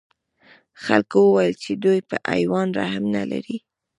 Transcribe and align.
خلکو 0.83 1.19
وویل 1.23 1.53
چې 1.63 1.71
دوی 1.83 1.99
په 2.09 2.15
حیوان 2.31 2.67
رحم 2.79 3.03
نه 3.15 3.23
لري. 3.31 3.57